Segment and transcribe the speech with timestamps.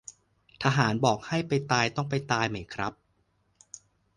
[0.63, 2.93] ทหารบอกให้ไปตายต้องไปตายไหมครับ